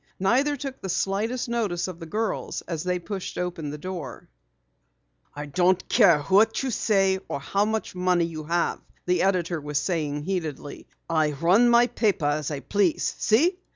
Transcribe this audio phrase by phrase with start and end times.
[0.19, 4.29] Neither took the slightest notice of the girls as they pushed open the door.
[5.35, 9.77] "I don't care who you are or how much money you have," the editor was
[9.77, 10.87] saying heatedly.
[11.07, 13.59] "I run my paper as I please see!